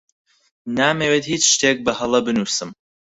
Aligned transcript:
نامەوێت 0.77 1.25
هیچ 1.31 1.43
شتێک 1.53 1.77
بەهەڵە 1.85 2.19
بنووسم. 2.25 2.69